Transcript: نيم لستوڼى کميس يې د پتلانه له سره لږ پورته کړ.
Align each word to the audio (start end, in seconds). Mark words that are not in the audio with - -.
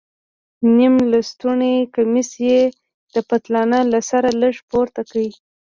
نيم 0.75 0.95
لستوڼى 1.11 1.73
کميس 1.95 2.29
يې 2.47 2.59
د 3.13 3.15
پتلانه 3.29 3.79
له 3.91 3.99
سره 4.09 4.29
لږ 4.41 4.55
پورته 4.69 5.01
کړ. 5.11 5.17